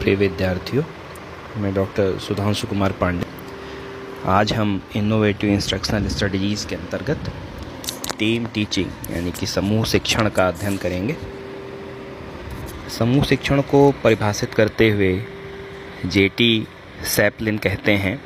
प्रिय 0.00 0.14
विद्यार्थियों, 0.16 0.82
मैं 1.62 1.72
डॉक्टर 1.74 2.18
सुधांशु 2.18 2.66
कुमार 2.66 2.92
पांडे। 3.00 3.26
आज 4.28 4.52
हम 4.52 4.70
इनोवेटिव 4.96 5.50
इंस्ट्रक्शनल 5.50 6.06
स्ट्रेटजीज़ 6.08 6.66
के 6.68 6.76
अंतर्गत 6.76 7.30
टीम 8.18 8.46
टीचिंग 8.54 8.90
यानी 9.12 9.30
कि 9.30 9.46
समूह 9.46 9.84
शिक्षण 9.84 10.28
का 10.28 10.46
अध्ययन 10.48 10.76
करेंगे। 10.76 11.16
समूह 12.98 13.24
शिक्षण 13.24 13.60
को 13.70 13.90
परिभाषित 14.04 14.54
करते 14.54 14.90
हुए 14.90 15.12
जेटी 16.06 16.66
सैपलिन 17.16 17.58
कहते 17.58 17.92
हैं 18.04 18.16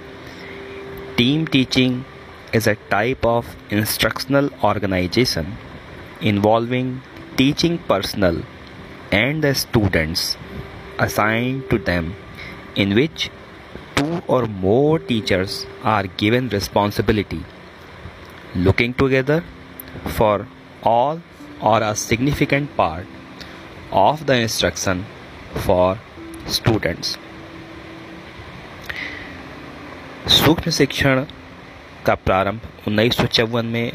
team 1.17 1.45
teaching 1.47 2.03
is 2.55 2.71
a 2.71 2.75
type 2.91 3.27
of 3.27 3.75
instructional 3.75 4.51
organisation 4.65 5.53
involving 6.23 6.97
teaching 7.39 7.77
personnel 7.87 8.37
and 9.13 9.45
the 9.45 9.51
students 9.61 10.21
assigned 10.99 11.69
to 11.71 11.79
them 11.79 12.15
in 12.77 12.95
which 12.95 13.31
two 13.97 14.23
or 14.27 14.47
more 14.47 14.99
teachers 14.99 15.67
are 15.83 16.07
given 16.23 16.49
responsibility 16.49 17.43
looking 18.55 18.95
together 18.95 19.43
for 20.17 20.47
all 20.83 21.21
or 21.61 21.83
a 21.83 21.95
significant 21.97 22.77
part 22.77 23.07
of 23.93 24.27
the 24.27 24.41
instruction 24.47 25.05
for 25.67 25.99
students 26.47 27.17
सूक्ष्म 30.35 30.71
शिक्षण 30.71 31.25
का 32.07 32.15
प्रारंभ 32.27 32.61
उन्नीस 32.89 33.21
में 33.55 33.93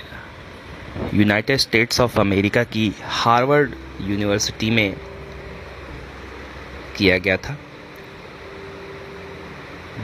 United 1.13 1.57
States 1.59 2.01
of 2.01 2.19
America 2.19 2.63
की 2.73 2.91
Harvard 3.21 3.73
university 4.01 4.69
में 4.71 4.95
किया 6.99 7.17
गया 7.17 7.37
था। 7.37 7.57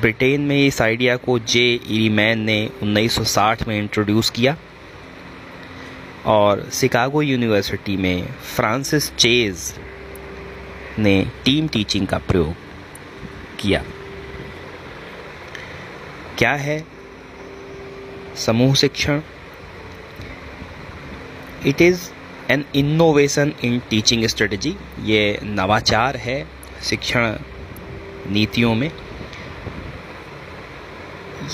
ब्रिटेन 0.02 0.42
में 0.42 0.68
इस 0.68 0.82
आइडिया 0.82 1.16
को 1.16 1.40
जे 1.40 1.74
इरीमैन 1.74 2.40
ने 2.40 2.70
1960 2.84 3.68
में 3.68 3.78
इंट्रोड्यूस 3.80 4.30
किया 4.30 4.58
और 6.26 6.70
शिकागो 6.74 7.22
यूनिवर्सिटी 7.22 7.98
में 7.98 8.26
फ्रांसिस 8.56 9.16
चेज 9.16 9.74
ने 11.00 11.32
टीम 11.46 11.68
टीचिंग 11.68 12.08
का 12.08 12.18
प्रयोग 12.18 12.54
किया। 13.60 13.84
क्या 16.38 16.54
है 16.54 16.86
समूह 18.36 18.74
शिक्षण? 18.76 19.22
It 21.66 21.82
is 21.82 22.10
an 22.52 22.66
innovation 22.76 23.54
in 23.64 23.80
teaching 23.90 24.26
strategy 24.26 24.76
ये 25.04 25.40
नवाचार 25.44 26.18
है। 26.18 26.55
शिक्षण 26.84 27.36
नीतियों 28.30 28.74
में, 28.76 28.92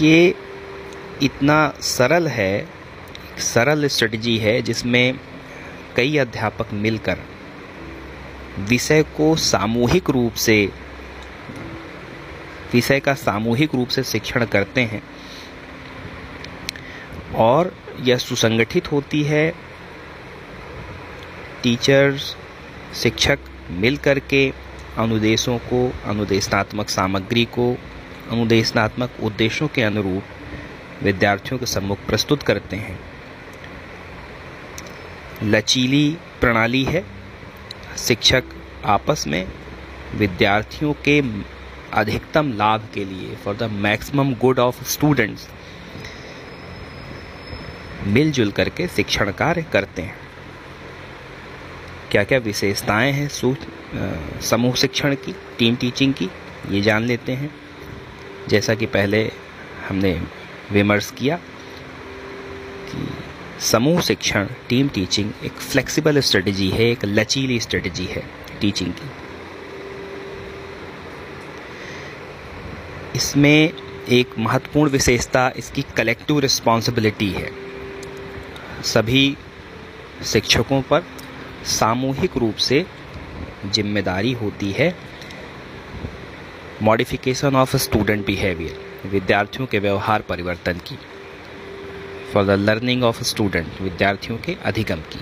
ये 0.02 0.36
इतना 1.24 1.74
सरल 1.82 2.28
है 2.28 2.68
सरल 3.40 3.88
स्ट्रेटजी 3.88 4.38
है 4.38 4.62
जिसमें 4.62 5.20
कई 5.96 6.18
अध्यापक 6.18 6.74
मिलकर 6.74 7.20
विषय 8.60 9.04
को 9.18 9.36
सामूहिक 9.36 10.10
रूप 10.10 10.34
से, 10.34 10.66
विषय 12.74 13.00
का 13.00 13.14
सामूहिक 13.14 13.76
रूप 13.76 13.88
से 13.88 14.04
शिक्षण 14.04 14.46
करते 14.46 14.82
हैं 14.82 15.02
और 17.36 17.74
यह 18.00 18.18
सुसंगठित 18.18 18.92
होती 18.92 19.24
है। 19.24 19.50
टीचर्स, 21.64 22.36
शिक्षक 22.96 23.40
मिल 23.72 23.98
कर 23.98 24.20
के 24.20 24.50
अनुदेशों 24.98 25.58
को, 25.58 25.94
अनुदेशनात्मक 26.06 26.90
सामग्री 26.90 27.46
को, 27.46 27.78
अनुदेशनात्मक 28.32 29.12
उद्देश्यों 29.24 29.70
के 29.70 29.82
अनुरूप 29.82 30.24
विद्यार्थियों 31.04 31.60
के 31.60 31.66
सम्मुख 31.66 31.98
प्रस्तुत 32.06 32.44
करते 32.44 32.76
हैं। 32.76 33.00
लचीली 35.44 36.18
प्रणाली 36.42 36.84
है। 36.84 37.06
शिक्षक 37.98 38.44
आपस 38.86 39.28
में 39.28 39.48
विद्यार्थियों 40.16 40.94
के 40.94 41.22
अधिकतम 41.94 42.54
लाभ 42.54 42.88
के 42.94 43.06
लिए 43.06 43.36
for 43.36 43.56
the 43.56 43.64
maximum 43.64 44.36
good 44.36 44.60
of 44.60 44.84
students 44.84 45.50
मिलजुल 48.04 48.52
करके 48.52 48.88
शिक्षण 48.88 49.32
कार्य 49.32 49.62
करते 49.62 50.02
हैं। 50.02 50.16
क्या 52.12 52.24
क्या 52.24 52.40
विशेषताएँ 52.40 53.12
हैं 53.12 53.28
समूह 54.42 54.76
शिक्षण 54.76 55.16
की 55.16 55.34
टीम 55.60 55.76
टीचिंग 55.76 56.14
की, 56.14 56.30
ये 56.70 56.82
जान 56.82 57.04
लेते 57.04 57.32
हैं। 57.32 57.50
जैसा 58.50 58.76
कि 58.76 58.86
पहले 58.86 59.22
हमने 59.88 60.12
विमर्श 60.72 61.12
किया 61.12 61.36
कि 62.88 63.08
समूह 63.62 64.00
शिक्षण 64.02 64.48
टीम 64.70 64.88
टीचिंग 64.90 65.32
एक 65.44 65.52
फ्लेक्सिबल 65.52 66.20
स्ट्रेटजी 66.20 66.70
है, 66.70 66.90
एक 66.92 67.06
लचीली 67.06 67.60
स्ट्रेटजी 67.60 68.06
है 68.06 68.24
टीचिंग 68.62 68.94
की। 68.94 69.10
इसमें 73.16 73.74
एक 74.10 74.38
महत्वपूर्ण 74.40 74.92
विशेषता 74.92 75.52
इसकी 75.58 75.82
कलेक्टिव 75.98 76.40
रिस्पॉन्सिबिलिटी 76.40 77.30
है। 77.30 77.50
सभी 78.84 79.38
शिक्षकों 80.26 80.82
पर 80.82 81.04
सामूहिक 81.70 82.38
रूप 82.38 82.56
से 82.56 82.86
ज़िम्मेदारी 83.66 84.32
होती 84.34 84.72
है। 84.72 84.94
मॉडिफिकेशन 86.84 87.56
ऑफ़ 87.56 87.76
स्टूडेंट 87.78 88.26
बिहेवियर 88.26 89.10
विद्यार्थियों 89.10 89.68
के 89.68 89.80
व्यवहार 89.80 90.22
परिवर्तन 90.22 90.80
की। 90.88 90.98
For 92.34 92.46
the 92.46 92.50
learning 92.50 93.04
of 93.04 93.24
student 93.24 93.82
विद्यार्थियों 93.82 94.38
के 94.38 94.56
अधिगम 94.66 95.02
की। 95.14 95.20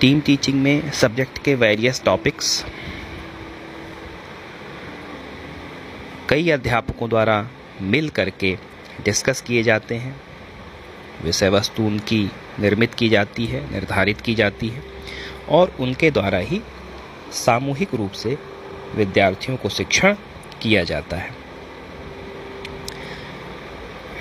टीम 0.00 0.20
टीचिंग 0.20 0.62
में 0.62 0.90
सब्जेक्ट 0.90 1.38
के 1.38 1.54
वेरियस 1.54 2.02
टॉपिक्स 2.04 2.64
कई 6.28 6.50
अध्यापकों 6.50 7.08
द्वारा 7.08 7.46
मिल 7.82 8.08
करके 8.08 8.54
डिस्कस 9.04 9.40
किए 9.40 9.62
जाते 9.62 9.94
हैं। 9.94 10.14
विषय 11.24 11.48
वस्तु 11.48 11.82
उनकी 11.82 12.24
निर्मित 12.60 12.94
की 12.94 13.08
जाती 13.08 13.46
है, 13.46 13.72
निर्धारित 13.72 14.20
की 14.20 14.34
जाती 14.34 14.68
है 14.68 14.82
और 15.48 15.76
उनके 15.80 16.10
द्वारा 16.10 16.38
ही 16.38 16.60
सामूहिक 17.32 17.94
रूप 17.94 18.12
से 18.12 18.38
विद्यार्थियों 18.94 19.56
को 19.56 19.68
शिक्षण 19.68 20.16
किया 20.62 20.84
जाता 20.84 21.16
है। 21.16 21.30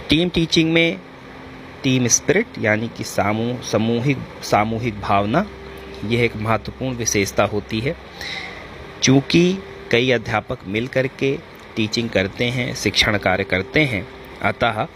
टीम 0.10 0.30
टीचिंग 0.30 0.74
में 0.74 1.00
टीम 1.84 2.08
स्पिरिट 2.08 2.48
यानी 2.60 2.88
कि 2.88 3.04
सामूह 3.04 3.62
सामूहिक 3.62 4.18
सामूहिक 4.44 5.00
भावना, 5.02 5.46
यह 6.06 6.24
एक 6.24 6.36
महत्वपूर्ण 6.36 6.96
विशेषता 6.96 7.44
होती 7.44 7.80
है। 7.80 7.96
चूँकि 9.04 9.58
कई 9.92 10.12
अध्यापक 10.12 10.60
मिल 10.68 10.88
करके 10.88 11.38
टीचिंग 11.76 12.10
करते 12.10 12.46
हैं, 12.46 12.76
शिक्षण 12.76 13.18
कार्य 13.18 13.44
करते 13.44 13.84
हैं, 13.84 14.08
अतः 14.42 14.88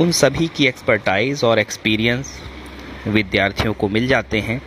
उन 0.00 0.10
सभी 0.12 0.46
की 0.48 0.66
एक्सपर्टाइज 0.66 1.42
और 1.44 1.58
एक्सपीरियंस 1.58 2.32
विद्यार्थियों 3.06 3.72
को 3.74 3.88
मिल 3.88 4.06
जाते 4.06 4.40
हैं 4.40 4.60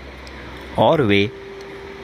और 0.77 1.01
वे 1.01 1.29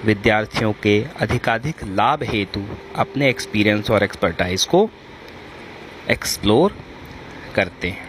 विद्यार्थियों 0.05 0.71
के 0.73 1.05
अधिकाधिक 1.19 1.83
लाभ 1.83 2.23
हेतु 2.23 2.61
अपने 2.95 3.29
एक्सपीरियंस 3.29 3.89
और 3.91 4.03
एक्सपर्टाइज 4.03 4.65
को 4.65 4.89
एक्सप्लोर 6.09 6.75
करते 7.55 7.89
हैं। 7.89 8.07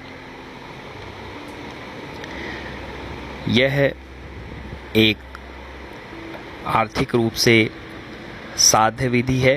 यह 3.48 3.94
एक 4.96 5.16
आर्थिक 6.66 7.14
रूप 7.14 7.32
से 7.32 7.58
साध्य 8.56 9.08
विधि 9.08 9.38
है 9.38 9.56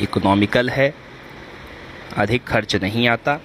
इकोनॉमिकल 0.00 0.70
है, 0.70 0.92
अधिक 2.16 2.44
खर्च 2.44 2.76
नहीं 2.76 3.08
आता। 3.08 3.40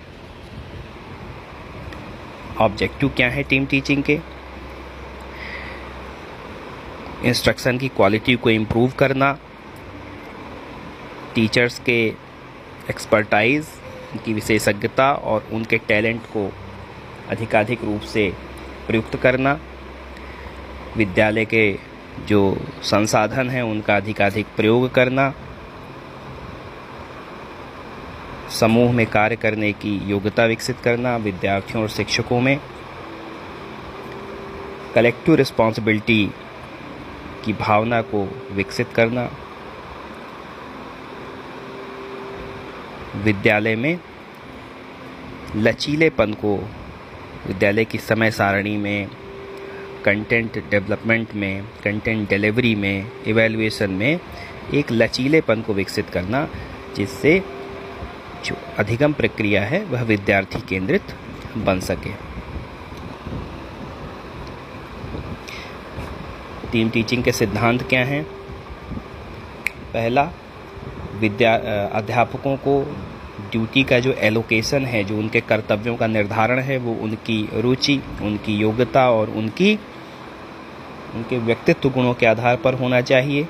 ऑब्जेक्टिव 2.61 3.09
क्या 3.09 3.29
है 3.29 3.43
टीम 3.43 3.65
टीचिंग 3.65 4.03
के? 4.03 4.19
इंस्ट्रक्शन 7.25 7.77
की 7.77 7.87
क्वालिटी 7.87 8.35
को 8.35 8.49
इम्प्रूव 8.49 8.91
करना 8.99 9.37
टीचर्स 11.35 11.79
के 11.79 11.99
एक्सपर्टाइज 12.89 13.67
उनकी 14.13 14.33
विशेषज्ञता 14.33 15.11
और 15.11 15.47
उनके 15.53 15.77
टैलेंट 15.77 16.21
को 16.25 16.49
अधिकाधिक 17.29 17.83
रूप 17.83 18.01
से 18.01 18.29
प्रयुक्त 18.87 19.15
करना, 19.15 19.59
विद्यालय 20.97 21.45
के 21.45 21.71
जो 22.27 22.41
संसाधन 22.83 23.49
हैं 23.49 23.61
उनका 23.61 23.95
अधिकाधिक 23.95 24.45
प्रयोग 24.55 24.89
करना 24.93 25.33
समूह 28.59 28.91
में 28.91 29.05
कार्य 29.05 29.35
करने 29.35 29.71
की 29.73 29.95
योग्यता 30.09 30.45
विकसित 30.45 30.79
करना, 30.79 31.15
विद्यार्थियों 31.17 31.81
और 31.83 31.89
शिक्षकों 31.89 32.39
में 32.41 32.59
कलेक्टिव 34.95 35.35
रिस्पॉन्सिबिलिटी 35.35 36.23
की 37.45 37.53
भावना 37.53 38.01
को 38.01 38.23
विकसित 38.51 38.87
करना, 38.95 39.29
विद्यालय 43.23 43.75
में 43.75 43.99
लचीलेपन 45.55 46.33
को, 46.33 46.55
विद्यालय 47.47 47.85
की 47.85 47.97
समय 47.97 48.31
सारणी 48.31 48.75
में 48.77 49.07
कंटेंट 50.05 50.57
डेवलपमेंट 50.71 51.33
में 51.35 51.63
कंटेंट 51.83 52.27
डिलीवरी 52.29 52.73
में 52.75 53.11
इवेलुएशन 53.27 53.91
में 53.91 54.19
एक 54.73 54.91
लचीलेपन 54.91 55.61
को 55.61 55.73
विकसित 55.73 56.09
करना, 56.09 56.47
जिससे 56.95 57.39
जो 58.45 58.55
अधिगम 58.77 59.13
प्रक्रिया 59.13 59.63
है, 59.65 59.83
वह 59.83 60.01
विद्यार्थी 60.01 60.59
केंद्रित 60.59 61.01
बन 61.57 61.79
सके। 61.79 62.11
टीम 66.71 66.89
टीचिंग 66.89 67.23
के 67.23 67.31
सिद्धांत 67.31 67.83
क्या 67.83 68.03
हैं? 68.05 68.23
पहला, 69.93 70.29
विद्या 71.19 71.55
अध्यापकों 71.87 72.55
को 72.57 72.81
ड्यूटी 73.51 73.83
का 73.83 73.99
जो 73.99 74.13
एलोकेशन 74.13 74.85
है, 74.85 75.03
जो 75.03 75.17
उनके 75.17 75.41
कर्तव्यों 75.41 75.95
का 75.95 76.07
निर्धारण 76.07 76.59
है, 76.59 76.77
वो 76.77 76.93
उनकी 76.93 77.49
रुचि, 77.53 78.01
उनकी 78.21 78.55
योग्यता 78.57 79.09
और 79.11 79.29
उनकी, 79.29 79.79
उनके 81.15 81.37
व्यक्तित्व 81.37 81.89
गुणों 81.89 82.13
के 82.13 82.25
आधार 82.25 82.55
पर 82.55 82.73
होना 82.73 83.01
चाहिए। 83.01 83.47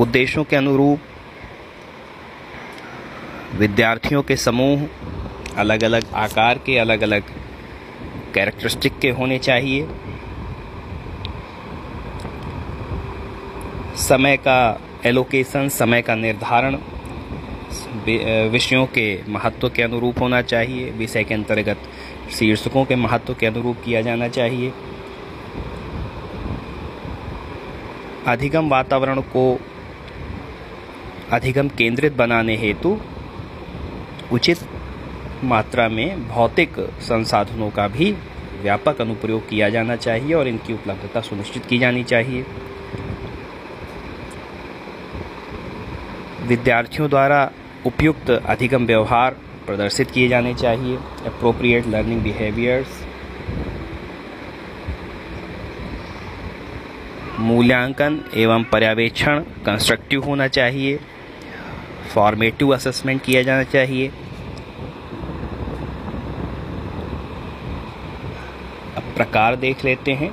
उद्देश्यों 0.00 0.44
के 0.44 0.56
अनुरूप, 0.56 1.00
विद्यार्थियों 3.54 4.22
के 4.22 4.36
समूह 4.36 4.86
अलग 5.58 5.82
अलग 5.84 6.12
आकार 6.14 6.58
के 6.58 6.78
अलग 6.78 7.02
अलग 7.02 7.22
कैरेक्टरिस्टिक 8.34 8.98
के 8.98 9.10
होने 9.10 9.38
चाहिए। 9.38 9.88
समय 14.00 14.36
का 14.36 14.80
एलोकेशन 15.06 15.68
समय 15.68 16.02
का 16.02 16.14
निर्धारण 16.14 16.76
विषयों 18.50 18.86
के 18.86 19.06
महत्व 19.28 19.68
के 19.68 19.82
अनुरूप 19.82 20.20
होना 20.20 20.40
चाहिए। 20.42 20.90
विषय 20.90 21.24
के 21.24 21.34
अंतर्गत 21.34 21.88
शीर्षकों 22.30 22.84
के 22.84 22.96
महत्व 22.96 23.34
के 23.34 23.46
अनुरूप 23.46 23.76
किया 23.84 24.00
जाना 24.02 24.28
चाहिए। 24.28 24.72
अधिगम 28.26 28.68
वातावरण 28.68 29.20
को 29.20 29.44
अधिगम 31.32 31.68
केंद्रित 31.68 32.12
बनाने 32.12 32.56
हेतु 32.56 32.98
उचित 34.32 34.58
मात्रा 35.44 35.88
में 35.88 36.28
भौतिक 36.28 36.74
संसाधनों 37.00 37.70
का 37.70 37.86
भी 37.88 38.10
व्यापक 38.62 39.00
अनुप्रयोग 39.00 39.48
किया 39.48 39.68
जाना 39.68 39.96
चाहिए 39.96 40.34
और 40.34 40.48
इनकी 40.48 40.72
उपलब्धता 40.72 41.20
सुनिश्चित 41.20 41.66
की 41.66 41.78
जानी 41.78 42.02
चाहिए। 42.04 42.44
विद्यार्थियों 46.42 47.08
द्वारा 47.10 47.50
उपयुक्त 47.86 48.30
अधिगम 48.30 48.86
व्यवहार 48.86 49.36
प्रदर्शित 49.66 50.10
किए 50.10 50.28
जाने 50.28 50.54
चाहिए। 50.54 50.96
अप्रोप्रिएट 51.26 51.86
लर्निंग 51.86 52.22
बिहेवियर्स 52.22 53.04
मूल्यांकन 57.40 58.20
एवं 58.34 58.64
पर्यवेक्षण 58.64 59.40
कंस्ट्रक्टिव 59.66 60.24
होना 60.24 60.46
चाहिए। 60.48 60.98
फॉर्मेटिव 62.10 62.74
असेसमेंट 62.74 63.22
किया 63.22 63.42
जाना 63.42 63.64
चाहिए। 63.64 64.08
अब 68.96 69.12
प्रकार 69.16 69.56
देख 69.56 69.84
लेते 69.84 70.12
हैं 70.12 70.30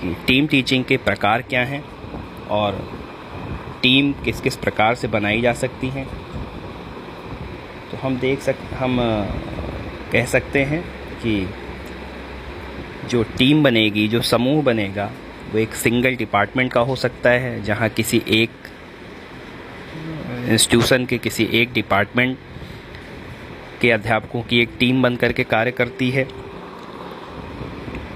कि 0.00 0.14
टीम 0.26 0.46
टीचिंग 0.46 0.84
के 0.84 0.96
प्रकार 0.96 1.42
क्या 1.42 1.64
हैं 1.64 1.84
और 2.50 2.78
टीम 3.82 4.12
किस 4.24 4.40
किस 4.40 4.56
प्रकार 4.56 4.94
से 4.94 5.08
बनाई 5.08 5.40
जा 5.40 5.52
सकती 5.52 5.88
हैं। 5.88 6.06
तो 7.90 7.96
हम 7.96 8.16
देख 8.18 8.40
सक, 8.40 8.56
हम 8.74 8.96
कह 10.12 10.24
सकते 10.26 10.62
हैं 10.64 10.82
कि 11.22 11.48
जो 13.10 13.22
टीम 13.38 13.62
बनेगी, 13.64 14.06
जो 14.08 14.20
समूह 14.22 14.62
बनेगा, 14.62 15.10
वो 15.52 15.58
एक 15.58 15.74
सिंगल 15.74 16.16
डिपार्टमेंट 16.16 16.72
का 16.72 16.80
हो 16.80 16.96
सकता 16.96 17.30
है, 17.30 17.62
जहाँ 17.62 17.88
किसी 17.88 18.22
एक 18.28 18.50
इंस्टीट्यूशन 20.48 21.06
के 21.06 21.18
किसी 21.18 21.48
एक 21.52 21.72
डिपार्टमेंट 21.72 22.38
के 23.80 23.90
अध्यापकों 23.90 24.42
की 24.42 24.60
एक 24.60 24.70
टीम 24.78 25.02
बन 25.02 25.16
करके 25.16 25.44
कार्य 25.44 25.70
करती 25.70 26.10
है। 26.10 26.28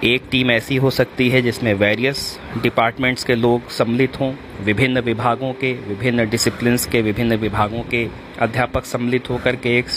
एक 0.05 0.23
टीम 0.31 0.51
ऐसी 0.51 0.77
हो 0.77 0.91
सकती 0.91 1.29
है 1.31 1.43
जिसमें 1.43 1.75
वेरियस 1.75 2.41
डिपार्टमेंट्स 2.63 3.25
के 3.25 3.35
लोग 3.35 3.71
सम्मिलित 3.71 4.21
हों, 4.21 4.33
विभिन्न 4.65 4.99
विभागों 4.99 5.53
के, 5.53 5.73
विभिन्न 5.73 6.29
डिसिप्लिन्स 6.31 6.87
के, 6.87 7.03
विभिन्न 7.03 7.37
विभागों 7.37 7.83
के 7.83 8.09
अध्यापक 8.39 8.85
सम्मिलित 8.85 9.31
होकर 9.31 9.57
के 9.57 9.79
एक 9.79 9.89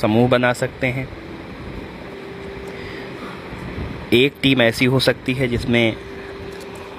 समूह 0.00 0.28
बना 0.28 0.52
सकते 0.52 0.86
हैं। 0.86 1.08
एक 4.12 4.34
टीम 4.42 4.62
ऐसी 4.62 4.84
हो 4.84 5.00
सकती 5.00 5.34
है 5.34 5.48
जिसमें 5.48 5.96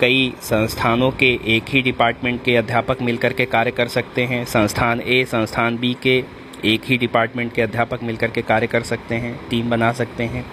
कई 0.01 0.33
संस्थानों 0.41 1.11
के 1.11 1.39
एक 1.45 1.69
ही 1.69 1.81
डिपार्टमेंट 1.81 2.43
के 2.43 2.55
अध्यापक 2.55 3.01
मिलकर 3.01 3.33
के 3.33 3.45
कार्य 3.45 3.71
कर 3.71 3.87
सकते 3.87 4.23
हैं। 4.23 4.45
संस्थान 4.45 5.01
ए 5.01 5.23
संस्थान 5.25 5.77
बी 5.77 5.95
के 6.03 6.23
एक 6.65 6.81
ही 6.85 6.97
डिपार्टमेंट 6.97 7.53
के 7.53 7.61
अध्यापक 7.61 8.03
मिलकर 8.03 8.31
के 8.31 8.41
कार्य 8.41 8.67
कर 8.67 8.81
सकते 8.81 9.15
हैं 9.15 9.49
टीम 9.49 9.69
बना 9.69 9.91
सकते 9.91 10.23
हैं। 10.23 10.45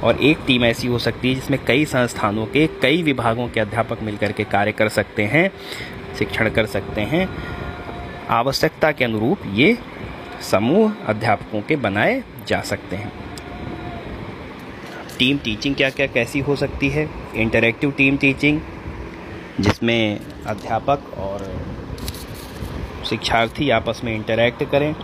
और 0.00 0.22
एक 0.22 0.38
टीम 0.46 0.64
ऐसी 0.64 0.88
हो 0.88 0.98
सकती 0.98 1.28
है 1.28 1.34
जिसमें 1.34 1.58
कई 1.66 1.84
संस्थानों 1.84 2.46
के, 2.46 2.66
कई 2.66 3.02
विभागों 3.02 3.48
के 3.48 3.60
अध्यापक 3.60 4.02
मिलकर 4.02 4.32
के 4.32 4.44
कार्य 4.44 4.72
कर 4.72 4.88
सकते 4.88 5.22
हैं, 5.22 5.50
शिक्षण 6.18 6.50
कर 6.50 6.66
सकते 6.66 7.00
हैं। 7.00 7.28
आवश्यकता 8.30 8.92
के 8.92 9.04
अनुरूप 9.04 9.38
ये 9.54 9.78
समूह 10.50 10.92
अध्यापकों 11.06 11.60
के 11.60 11.76
बनाए 11.76 12.22
जा 12.46 12.60
सकते 12.60 12.96
हैं। 12.96 13.12
टीम 15.18 15.38
टीचिंग 15.38 15.74
क्या 15.74 15.90
क्या 15.90 16.06
कैसी 16.06 16.40
हो 16.40 16.56
सकती 16.56 16.88
है? 16.88 17.08
इंटरेक्टिव 17.34 17.90
टीम 17.90 18.16
टीचिंग 18.16 18.60
जिसमें 19.60 20.20
अध्यापक 20.46 21.12
और 21.18 21.42
शिक्षार्थी 23.04 23.68
आपस 23.70 24.00
में 24.04 24.14
इंटरेक्ट 24.14 24.62
करें। 24.70 24.94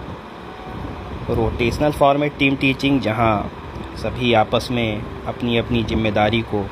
रोटेशनल 1.31 1.93
फॉर्मेट 1.93 2.37
टीम 2.39 2.57
टीचिंग 2.57 3.01
जहाँ 3.01 3.51
सभी 3.97 4.33
आपस 4.35 4.69
में 4.71 5.03
अपनी 5.27 5.57
अपनी 5.59 5.83
ज़िम्मेदारी 5.85 6.41
को 6.55 6.65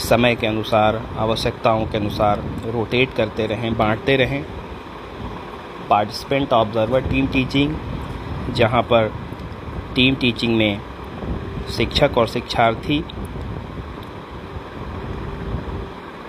समय 0.00 0.34
के 0.34 0.46
अनुसार, 0.46 1.00
आवश्यकताओं 1.18 1.86
के 1.86 1.98
अनुसार 1.98 2.42
रोटेट 2.66 3.14
करते 3.14 3.46
रहें, 3.46 3.76
बांटते 3.76 4.16
रहें। 4.16 4.42
पार्टिसिपेंट 5.88 6.52
ऑब्जर्वर 6.52 7.08
टीम 7.08 7.26
टीचिंग 7.26 7.74
जहाँ 8.54 8.82
पर 8.82 9.12
टीम 9.94 10.14
टीचिंग 10.14 10.56
में 10.56 10.80
शिक्षक 11.76 12.18
और 12.18 12.28
शिक्षार्थी 12.28 13.04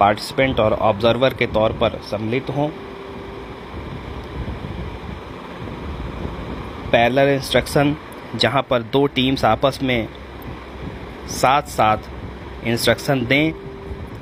पार्टिसिपेंट 0.03 0.59
और 0.59 0.73
ऑब्जर्वर 0.73 1.33
के 1.33 1.45
तौर 1.47 1.71
पर 1.71 1.99
सम्मिलित 2.03 2.49
हों। 2.49 2.67
पैरेलल 6.91 7.29
इंस्ट्रक्शन, 7.29 7.95
जहाँ 8.35 8.61
पर 8.61 8.81
दो 8.81 9.05
टीम्स 9.07 9.45
आपस 9.45 9.79
में 9.83 10.07
साथ 11.29 11.61
साथ 11.61 11.97
इंस्ट्रक्शन 12.63 13.25
दें। 13.25 13.53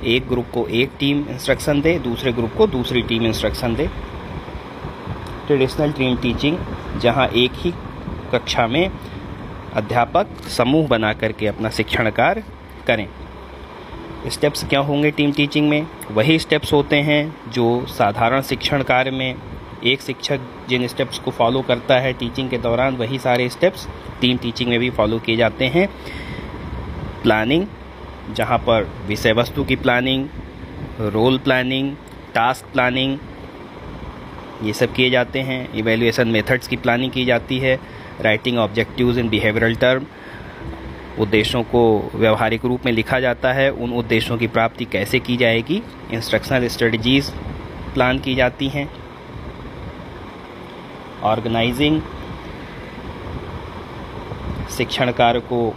एक 0.04 0.28
ग्रुप 0.28 0.46
को 0.54 0.68
एक 0.68 0.92
टीम 1.00 1.24
इंस्ट्रक्शन 1.30 1.82
दे, 1.82 1.98
दूसरे 2.00 2.34
ग्रुप 2.34 2.54
को 2.58 2.68
दूसरी 2.68 3.02
टीम 3.02 3.26
इंस्ट्रक्शन 3.26 3.76
दे। 3.76 3.88
ट्रेडिशनल 5.48 5.92
टीम 5.92 6.18
टीचिंग, 6.18 6.58
जहाँ 7.00 7.28
एक 7.28 7.52
ही 7.56 7.74
कक्षा 8.34 8.68
में 8.68 8.92
अध्यापक 9.74 10.28
समूह 10.50 10.88
बना 10.88 11.14
करके 11.14 11.48
अपना 11.48 11.70
शिक्षण 11.70 12.10
कार्य 12.10 12.44
करें। 12.88 13.08
स्टेप्स 14.28 14.64
क्या 14.64 14.80
होंगे 14.80 15.12
टीम 15.12 15.32
टीचिंग 15.32 15.70
में? 15.70 15.88
वही 16.12 16.38
स्टेप्स 16.40 16.74
होते 16.74 16.96
हैं 16.96 17.52
जो 17.52 17.86
साधारण 17.86 18.42
शिक्षण 18.42 18.84
कार्य 18.84 19.12
में 19.12 19.36
एक 19.84 20.02
शिक्षक 20.02 20.40
जिन 20.70 20.88
स्टेप्स 20.88 21.20
को 21.20 21.32
फॉलो 21.32 21.62
करता 21.62 22.00
है 22.00 22.14
टीचिंग 22.14 22.50
के 22.50 22.58
दौरान, 22.58 22.96
वही 22.96 23.20
सारे 23.20 23.50
स्टेप्स 23.50 23.88
टीम 24.22 24.38
टीचिंग 24.38 24.70
में 24.70 24.80
भी 24.80 24.90
फॉलो 24.90 25.20
किए 25.20 25.36
जाते 25.36 25.66
हैं। 25.66 25.88
प्लानिंग, 27.24 27.66
जहाँ 28.36 28.58
पर 28.58 28.88
विषय 29.08 29.32
वस्तु 29.32 29.64
की 29.64 29.76
planning, 29.76 30.28
role 31.00 31.38
planning, 31.38 31.96
task 32.36 32.72
planning, 32.74 33.18
ये 34.64 34.74
सब 34.74 34.94
किए 34.94 35.10
जाते 35.10 35.40
हैं। 35.40 35.74
इवेल्युएशन 35.74 36.28
मेथड्स 36.28 36.68
की 36.68 36.76
प्लानिंग 36.76 37.12
की 37.12 37.26
जाती 37.26 37.58
है। 37.60 37.80
Writing 38.22 38.58
objectives 38.58 39.18
in 39.18 39.30
behavioural 39.30 39.76
term 39.76 40.06
उद्देश्यों 41.22 41.64
को 41.64 41.82
व्यवहारिक 42.16 42.66
रूप 42.66 42.86
में 42.86 42.92
लिखा 42.92 43.20
जाता 43.20 43.52
है। 43.54 43.70
उन 43.72 43.92
उद्देश्यों 43.94 44.38
की 44.38 44.48
प्राप्ति 44.48 44.86
कैसे 44.86 45.20
की 45.20 45.38
जाएगी? 45.38 45.82
इंस्ट्रक्शनल 46.12 46.68
स्ट्रेटजीज 46.68 47.30
प्लान 47.94 48.20
की 48.20 48.36
जाती 48.36 48.68
हैं। 48.70 48.90
ऑर्गेनाइजिंग 51.24 52.02
शिक्षण 54.70 55.12
कार्य 55.12 55.40
को 55.40 55.70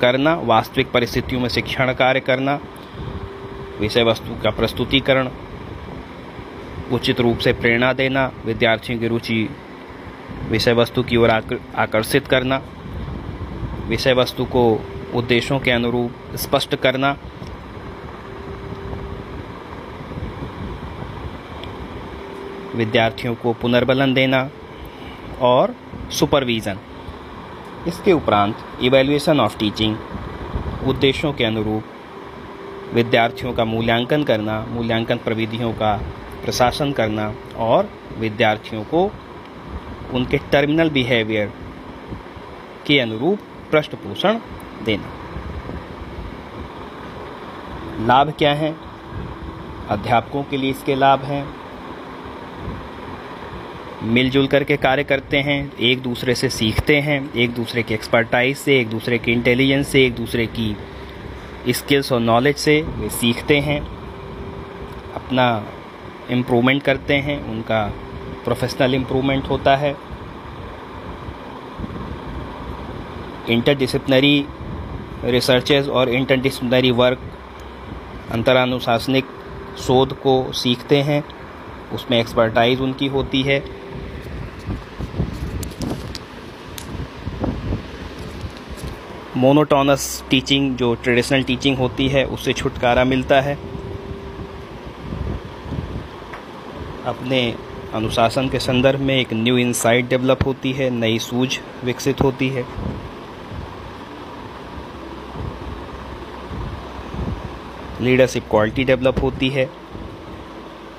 करना, 0.00 0.34
वास्तविक 0.34 0.90
परिस्थितियों 0.90 1.40
में 1.40 1.48
शिक्षण 1.48 1.92
कार्य 1.92 2.20
करना 2.20 2.58
विषय 3.80 4.02
वस्तु 4.02 4.34
का 4.42 4.50
प्रस्तुतिकरण, 4.50 5.28
उचित 6.92 7.20
रूप 7.20 7.38
से 7.38 7.52
प्रेरणा 7.52 7.92
देना, 7.92 8.30
विद्यार्थियों 8.44 8.98
की 9.00 9.08
रुचि 9.08 9.48
विषय 10.48 10.72
वस्तु 10.72 11.02
की 11.02 11.16
ओर 11.16 11.30
आकर्षित 11.30 12.26
करना 12.26 12.62
विषय 13.88 14.12
वस्तु 14.12 14.44
को 14.44 14.62
उद्देश्यों 15.14 15.58
के 15.60 15.70
अनुरूप 15.70 16.36
स्पष्ट 16.36 16.74
करना। 16.74 17.16
विद्यार्थियों 22.74 23.34
को 23.34 23.52
पुनर्बलन 23.52 24.14
देना 24.14 24.50
और 25.40 25.74
सुपरविज़न। 26.10 26.78
इसके 27.88 28.12
उपरांत 28.12 28.56
इवैल्यूएशन 28.82 29.40
ऑफ़ 29.40 29.58
टीचिंग 29.58 29.96
उद्देश्यों 30.86 31.32
के 31.32 31.44
अनुरूप 31.44 31.84
विद्यार्थियों 32.94 33.52
का 33.52 33.64
मूल्यांकन 33.64 34.24
करना, 34.24 34.60
मूल्यांकन 34.70 35.16
प्रविधियों 35.16 35.72
का 35.72 35.96
प्रशासन 36.44 36.92
करना 36.92 37.34
और 37.56 37.90
विद्यार्थियों 38.18 38.84
को 38.84 39.10
उनके 40.14 40.38
टर्मिनल 40.52 40.90
बिहेवियर 40.90 41.52
के 42.86 42.98
अनुरूप 43.00 43.38
पृष्ठ 43.72 43.94
पोषण 43.94 44.38
देना। 44.84 45.12
लाभ 48.06 48.32
क्या 48.38 48.54
है? 48.54 48.74
अध्यापकों 49.88 50.42
के 50.42 50.56
लिए 50.56 50.70
इसके 50.70 50.94
लाभ 50.94 51.22
हैं। 51.22 51.46
मिलजुल 54.02 54.46
करके 54.46 54.76
कार्य 54.76 55.04
करते 55.04 55.36
हैं, 55.36 55.76
एक 55.76 56.02
दूसरे 56.02 56.34
से 56.34 56.48
सीखते 56.48 57.00
हैं, 57.00 57.32
एक 57.34 57.54
दूसरे 57.54 57.82
की 57.82 57.94
एक्सपर्टाइज 57.94 58.56
से, 58.56 58.80
एक 58.80 58.90
दूसरे 58.90 59.18
की 59.18 59.32
इंटेलिजेंस 59.32 59.88
से, 59.88 60.06
एक 60.06 60.14
दूसरे 60.14 60.46
की 60.46 60.76
स्किल्स 61.68 62.12
और 62.12 62.20
नॉलेज 62.20 62.56
से 62.56 62.82
वे 62.82 63.08
सीखते 63.08 63.60
हैं, 63.60 63.80
अपना 65.14 65.66
इम्प्रूवमेंट 66.30 66.82
करते 66.82 67.14
हैं, 67.14 67.44
उनका 67.44 67.92
प्रोफेशनल 68.44 68.94
इम्प्रूवमेंट 68.94 69.44
होता 69.44 69.76
है। 69.76 70.05
इंटरडिसिप्लिनरी 73.50 74.46
रिसर्चेज 75.24 75.88
और 75.88 76.08
इंटरडिसिप्लिनरी 76.08 76.90
वर्क 76.90 77.18
अंतरानुशासनिक 78.32 79.24
शोध 79.78 80.12
को 80.20 80.52
सीखते 80.52 81.02
हैं। 81.02 81.24
उसमें 81.92 82.20
एक्सपर्टाइज 82.20 82.80
उनकी 82.80 83.06
होती 83.06 83.42
है। 83.42 83.64
मोनोटोनस 89.36 90.24
टीचिंग 90.30 90.76
जो 90.76 90.94
ट्रेडिशनल 90.94 91.42
टीचिंग 91.42 91.76
होती 91.78 92.08
है, 92.08 92.24
उससे 92.24 92.52
छुटकारा 92.52 93.04
मिलता 93.04 93.40
है। 93.40 93.58
अपने 97.06 97.54
अनुशासन 97.94 98.48
के 98.48 98.58
संदर्भ 98.58 99.00
में 99.00 99.16
एक 99.16 99.32
न्यू 99.32 99.56
इंसाइट 99.56 100.08
डेवलप 100.08 100.46
होती 100.46 100.72
है, 100.72 100.90
नई 100.90 101.18
सूझ 101.18 101.58
विकसित 101.84 102.20
होती 102.20 102.48
है। 102.48 102.64
लीडरशिप 108.06 108.44
क्वालिटी 108.50 108.84
डेवलप 108.84 109.22
होती 109.22 109.48
है 109.48 109.70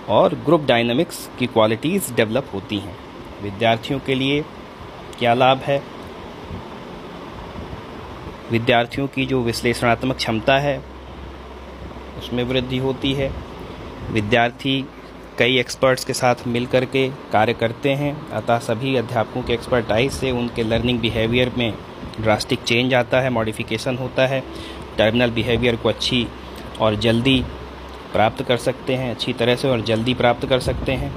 और 0.10 0.36
ग्रुप 0.36 0.66
डायनामिक्स 0.66 1.30
की 1.40 1.48
क्वालिटीज़ 1.48 2.14
डेवलप 2.14 2.50
होती 2.54 2.78
हैं। 2.78 2.98
विद्यार्थियों 3.44 4.00
के 4.00 4.16
लिए 4.16 4.42
क्या 5.20 5.34
लाभ 5.34 5.58
है? 5.58 5.84
विद्यार्थियों 8.52 9.08
की 9.08 9.26
जो 9.26 9.42
विश्लेषणात्मक 9.42 10.16
क्षमता 10.16 10.58
है, 10.58 10.78
उसमें 12.18 12.44
वृद्धि 12.44 12.78
होती 12.78 13.14
है। 13.14 13.32
विद्यार्थी 14.12 14.86
कई 15.38 15.58
एक्सपर्ट्स 15.58 16.06
के 16.06 16.14
साथ 16.14 16.36
मिल 16.48 16.68
के 16.74 17.10
कार्य 17.10 17.54
करते 17.54 17.90
हैं, 17.90 18.30
अतः 18.30 18.60
सभी 18.60 18.96
अध्यापकों 18.96 19.42
के 19.44 19.54
एक्सपर्टाइज 19.54 20.12
से 20.12 20.32
उनके 20.32 20.64
लर्निंग 20.64 21.00
बिहेवियर 21.00 21.52
में 21.58 21.74
ड्रास्टिक 22.22 22.64
चेंज 22.64 22.94
आता 22.94 23.22
है 23.22 23.30
मॉडिफिकेशन 23.30 23.98
होता 23.98 24.28
है। 24.28 24.44
टर्मिनल 24.98 25.32
बिहेवियर 25.32 25.76
को 25.76 25.90
अच्छी 25.90 26.28
और 26.82 26.96
जल्दी 26.96 27.40
प्राप्त 28.14 28.44
कर 28.44 28.58
सकते 28.58 28.96
हैं, 28.96 29.10
अच्छी 29.12 29.34
तरह 29.34 29.56
से 29.56 29.70
और 29.70 29.82
जल्दी 29.82 30.14
प्राप्त 30.14 30.46
कर 30.48 30.60
सकते 30.60 30.92
हैं। 30.92 31.12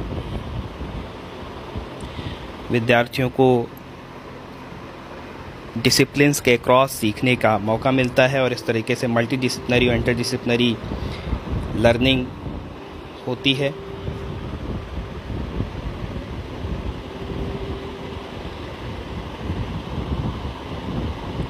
विद्यार्थियों 2.70 3.28
को 3.30 3.66
डिसिप्लिन्स 5.78 6.40
के 6.40 6.56
क्रॉस 6.56 6.92
सीखने 6.92 7.34
का 7.36 7.56
मौका 7.58 7.90
मिलता 7.90 8.26
है 8.26 8.42
और 8.42 8.52
इस 8.52 8.66
तरीके 8.66 8.94
से 8.94 9.06
मल्टी 9.06 9.36
डिसिप्लिनरी 9.36 9.88
और 9.88 9.94
इंटर 9.94 10.14
डिसिप्लिनरी 10.14 10.76
लर्निंग 11.76 12.26
होती 13.26 13.52
है। 13.54 13.72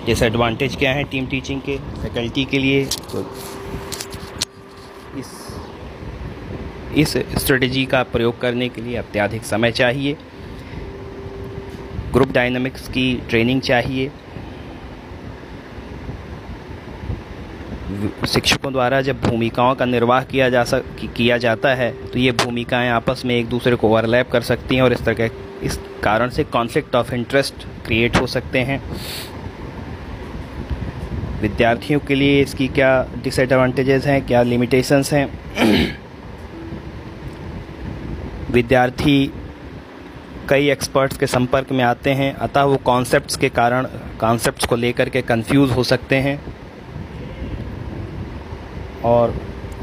डिसएडवांटेज 0.06 0.76
क्या 0.76 0.92
है 0.92 1.02
टीम 1.04 1.26
टीचिंग 1.26 1.60
के? 1.60 1.76
फैकल्टी 2.02 2.44
के 2.44 2.58
लिए 2.58 2.84
तो 2.84 3.22
इस 5.18 5.26
इस 6.96 7.12
स्ट्रेटजी 7.38 7.84
का 7.86 8.02
प्रयोग 8.02 8.40
करने 8.40 8.68
के 8.68 8.80
लिए 8.80 8.96
अत्याधिक 8.96 9.44
समय 9.44 9.72
चाहिए। 9.72 10.16
ग्रुप 12.12 12.32
डायनामिक्स 12.32 12.88
की 12.88 13.14
ट्रेनिंग 13.28 13.60
चाहिए। 13.60 14.10
शिक्षकों 18.28 18.72
द्वारा 18.72 19.00
जब 19.00 19.20
भूमिकाओं 19.20 19.74
का 19.74 19.84
निर्वाह 19.84 20.22
किया 20.24 20.48
जा 20.50 20.64
सक 20.64 20.84
किया 21.16 21.38
जाता 21.38 21.74
है 21.74 21.90
तो 22.06 22.18
ये 22.18 22.32
भूमिकाएँ 22.34 22.88
आपस 22.90 23.22
में 23.26 23.34
एक 23.34 23.48
दूसरे 23.48 23.76
को 23.76 23.88
ओवरलैप 23.88 24.30
कर 24.30 24.40
सकती 24.42 24.74
हैं 24.74 24.82
और 24.82 24.92
इस 24.92 25.04
तरह 25.04 25.14
के, 25.14 25.66
इस 25.66 25.78
कारण 26.02 26.28
से 26.28 26.44
कॉन्फ्लिक्ट 26.44 26.94
ऑफ़ 26.94 27.14
इंटरेस्ट 27.14 27.66
क्रिएट 27.86 28.16
हो 28.16 28.26
सकते 28.26 28.58
हैं। 28.58 28.82
विद्यार्थियों 31.42 32.00
के 32.00 32.14
लिए 32.14 32.42
इसकी 32.42 32.68
क्या 32.68 33.06
डिसएडवांटेजेस 33.24 34.06
हैं, 34.06 34.26
क्या 34.26 34.42
लिमिटेशंस 34.42 35.12
हैं? 35.12 35.38
विद्यार्थी 38.50 39.32
कई 40.48 40.68
एक्सपर्ट्स 40.70 41.16
के 41.16 41.26
संपर्क 41.26 41.72
में 41.72 41.84
आते 41.84 42.10
हैं, 42.10 42.34
अतः 42.34 42.62
वो 42.62 42.76
कॉन्सेप्ट्स 42.76 43.36
के 43.36 43.48
कारण 43.48 43.86
कॉन्सेप्ट्स 44.20 44.64
को 44.64 44.76
लेकर 44.76 45.08
के 45.08 45.22
कंफ्यूज 45.22 45.70
हो 45.70 45.82
सकते 45.82 46.16
हैं। 46.16 46.40
और 49.04 49.34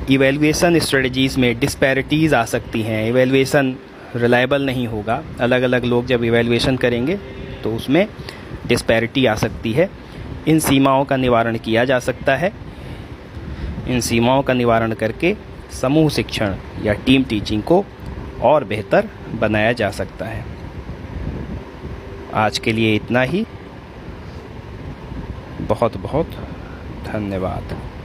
इवेलुएसन 0.10 0.80
स्ट्रेटजीज़ 0.80 1.40
में 1.40 1.60
डिस्पैरिटीज़ 1.60 2.36
आ 2.36 2.46
सकती 2.46 2.82
हैं। 2.82 3.08
इवेलुएसन 3.08 3.76
रिलायबल 4.16 4.66
नहीं 4.66 4.88
होगा। 4.88 5.24
अलग 5.40 5.62
अलग 5.62 5.86
लोग 5.86 6.06
जब 6.06 6.24
इवेलुएशन 6.24 6.78
करेंगे 6.78 7.18
तो 7.64 7.76
उसमें 7.76 8.08
डिस्पैरिटी 8.68 9.26
आ 9.26 9.36
सकती 9.36 9.72
है। 9.74 9.90
इन 10.48 10.60
सीमाओं 10.60 11.06
का 11.06 11.18
निवारण 11.18 11.58
किया 11.58 11.86
जा 11.86 12.00
सकता 12.00 12.36
है। 12.36 12.54
इन 13.88 14.00
सीमाओं 14.00 14.44
का 14.44 14.54
निवारण 14.54 14.94
करके 14.94 15.36
समूह 15.82 16.10
शिक्षण 16.10 16.56
या 16.84 16.94
टीम 16.94 17.24
टीचिंग 17.24 17.64
को 17.64 17.86
और 18.42 18.64
बेहतर 18.64 19.10
बनाया 19.40 19.72
जा 19.72 19.92
सकता 19.92 20.26
है। 20.26 20.46
आज 22.34 22.60
के 22.60 22.74
लिए 22.74 22.96
इतना 22.96 23.22
ही। 23.22 23.46
बहुत 25.62 25.98
बहुत 25.98 26.32
धन्यवाद। 27.06 27.97